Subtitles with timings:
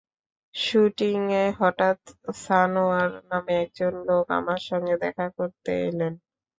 [0.55, 1.99] শুটিংয়ে হঠাৎ
[2.37, 6.13] সানোয়ার নামে একজন লোক আমার সঙ্গে দেখা করতে এলেন।